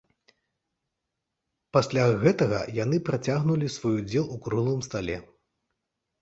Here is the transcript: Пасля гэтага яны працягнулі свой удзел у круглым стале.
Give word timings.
Пасля 1.77 2.05
гэтага 2.23 2.59
яны 2.83 2.97
працягнулі 3.11 3.67
свой 3.75 3.95
удзел 4.01 4.25
у 4.37 4.41
круглым 4.49 4.81
стале. 4.89 5.17